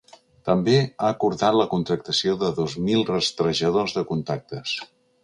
També 0.49 0.77
ha 0.85 1.09
acordat 1.15 1.57
la 1.59 1.67
contractació 1.73 2.33
de 2.45 2.49
dos 2.61 2.73
mil 2.87 3.05
rastrejadors 3.11 3.95
de 3.99 4.05
contactes. 4.15 4.73